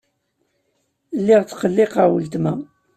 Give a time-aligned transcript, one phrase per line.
[1.19, 2.53] Lliɣ ttqelliqeɣ weltma.